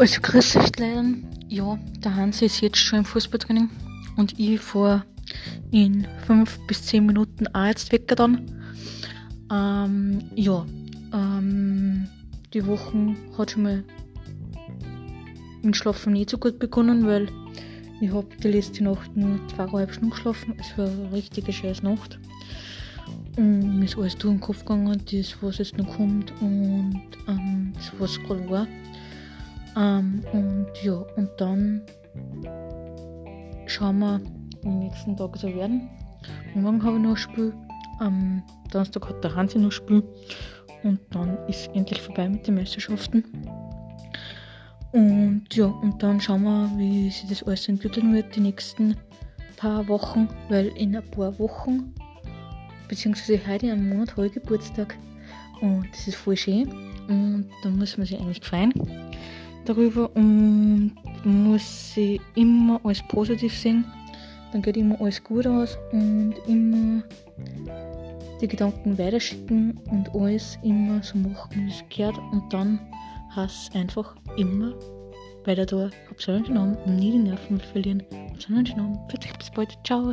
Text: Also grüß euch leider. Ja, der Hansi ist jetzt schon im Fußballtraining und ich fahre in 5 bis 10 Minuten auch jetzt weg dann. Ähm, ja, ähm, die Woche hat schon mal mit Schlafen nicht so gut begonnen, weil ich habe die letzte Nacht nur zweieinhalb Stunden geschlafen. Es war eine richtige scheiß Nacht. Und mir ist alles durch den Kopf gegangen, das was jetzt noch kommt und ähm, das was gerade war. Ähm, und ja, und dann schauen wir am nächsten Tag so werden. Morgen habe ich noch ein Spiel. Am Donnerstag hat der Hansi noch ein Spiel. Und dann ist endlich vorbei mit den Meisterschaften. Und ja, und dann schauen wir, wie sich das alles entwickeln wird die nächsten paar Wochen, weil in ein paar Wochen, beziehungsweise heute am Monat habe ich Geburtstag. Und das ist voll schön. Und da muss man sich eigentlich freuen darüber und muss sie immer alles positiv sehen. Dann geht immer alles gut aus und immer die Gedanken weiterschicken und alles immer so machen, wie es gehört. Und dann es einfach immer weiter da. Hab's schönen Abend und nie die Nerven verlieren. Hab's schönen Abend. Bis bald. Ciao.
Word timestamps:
Also 0.00 0.22
grüß 0.22 0.56
euch 0.56 0.78
leider. 0.78 1.04
Ja, 1.50 1.78
der 1.98 2.16
Hansi 2.16 2.46
ist 2.46 2.62
jetzt 2.62 2.78
schon 2.78 3.00
im 3.00 3.04
Fußballtraining 3.04 3.68
und 4.16 4.38
ich 4.38 4.58
fahre 4.58 5.04
in 5.72 6.06
5 6.26 6.58
bis 6.66 6.86
10 6.86 7.04
Minuten 7.04 7.46
auch 7.48 7.66
jetzt 7.66 7.92
weg 7.92 8.08
dann. 8.08 8.50
Ähm, 9.52 10.20
ja, 10.34 10.64
ähm, 11.12 12.08
die 12.54 12.66
Woche 12.66 13.14
hat 13.36 13.50
schon 13.50 13.62
mal 13.62 13.84
mit 15.60 15.76
Schlafen 15.76 16.14
nicht 16.14 16.30
so 16.30 16.38
gut 16.38 16.58
begonnen, 16.58 17.06
weil 17.06 17.28
ich 18.00 18.10
habe 18.10 18.26
die 18.42 18.48
letzte 18.48 18.82
Nacht 18.82 19.14
nur 19.14 19.38
zweieinhalb 19.54 19.92
Stunden 19.92 20.12
geschlafen. 20.12 20.54
Es 20.58 20.78
war 20.78 20.88
eine 20.88 21.12
richtige 21.12 21.52
scheiß 21.52 21.82
Nacht. 21.82 22.18
Und 23.36 23.78
mir 23.80 23.84
ist 23.84 23.98
alles 23.98 24.16
durch 24.16 24.32
den 24.32 24.40
Kopf 24.40 24.60
gegangen, 24.60 24.98
das 25.12 25.36
was 25.42 25.58
jetzt 25.58 25.76
noch 25.76 25.94
kommt 25.94 26.32
und 26.40 27.02
ähm, 27.28 27.74
das 27.74 27.92
was 27.98 28.18
gerade 28.22 28.48
war. 28.48 28.66
Ähm, 29.76 30.24
und 30.32 30.66
ja, 30.82 30.94
und 31.16 31.30
dann 31.38 31.82
schauen 33.66 33.98
wir 33.98 34.20
am 34.64 34.78
nächsten 34.78 35.16
Tag 35.16 35.36
so 35.36 35.48
werden. 35.54 35.88
Morgen 36.54 36.82
habe 36.82 36.96
ich 36.96 37.02
noch 37.02 37.10
ein 37.10 37.16
Spiel. 37.16 37.54
Am 37.98 38.42
Donnerstag 38.70 39.08
hat 39.08 39.22
der 39.22 39.34
Hansi 39.34 39.58
noch 39.58 39.68
ein 39.68 39.72
Spiel. 39.72 40.02
Und 40.82 40.98
dann 41.10 41.38
ist 41.46 41.68
endlich 41.74 42.00
vorbei 42.00 42.28
mit 42.28 42.46
den 42.46 42.54
Meisterschaften. 42.54 43.24
Und 44.92 45.44
ja, 45.52 45.66
und 45.66 46.02
dann 46.02 46.20
schauen 46.20 46.42
wir, 46.42 46.70
wie 46.76 47.10
sich 47.10 47.28
das 47.28 47.42
alles 47.44 47.68
entwickeln 47.68 48.12
wird 48.12 48.34
die 48.34 48.40
nächsten 48.40 48.96
paar 49.56 49.86
Wochen, 49.88 50.28
weil 50.48 50.68
in 50.68 50.96
ein 50.96 51.10
paar 51.10 51.38
Wochen, 51.38 51.94
beziehungsweise 52.88 53.40
heute 53.46 53.70
am 53.70 53.88
Monat 53.88 54.16
habe 54.16 54.26
ich 54.26 54.32
Geburtstag. 54.32 54.96
Und 55.60 55.86
das 55.92 56.08
ist 56.08 56.16
voll 56.16 56.36
schön. 56.36 56.68
Und 57.08 57.46
da 57.62 57.68
muss 57.68 57.96
man 57.98 58.06
sich 58.06 58.18
eigentlich 58.18 58.40
freuen 58.44 58.72
darüber 59.64 60.10
und 60.14 60.92
muss 61.24 61.94
sie 61.94 62.20
immer 62.34 62.80
alles 62.84 63.02
positiv 63.08 63.56
sehen. 63.56 63.84
Dann 64.52 64.62
geht 64.62 64.76
immer 64.76 65.00
alles 65.00 65.22
gut 65.22 65.46
aus 65.46 65.78
und 65.92 66.34
immer 66.48 67.02
die 68.40 68.48
Gedanken 68.48 68.98
weiterschicken 68.98 69.78
und 69.90 70.08
alles 70.14 70.58
immer 70.62 71.02
so 71.02 71.18
machen, 71.18 71.66
wie 71.66 71.70
es 71.70 71.84
gehört. 71.94 72.18
Und 72.32 72.52
dann 72.52 72.80
es 73.36 73.70
einfach 73.74 74.16
immer 74.36 74.72
weiter 75.44 75.66
da. 75.66 75.90
Hab's 76.08 76.24
schönen 76.24 76.56
Abend 76.56 76.78
und 76.86 76.96
nie 76.96 77.12
die 77.12 77.18
Nerven 77.18 77.60
verlieren. 77.60 78.02
Hab's 78.32 78.44
schönen 78.44 78.80
Abend. 78.80 78.98
Bis 79.38 79.50
bald. 79.50 79.78
Ciao. 79.84 80.12